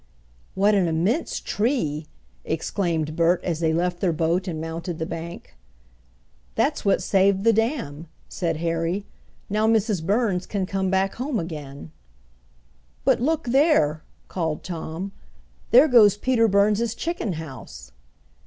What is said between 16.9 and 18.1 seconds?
chicken house."